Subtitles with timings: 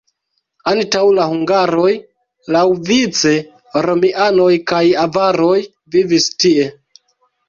[0.69, 1.89] Antaŭ la hungaroj
[2.55, 3.33] laŭvice
[3.87, 5.59] romianoj kaj avaroj
[5.97, 6.67] vivis tie.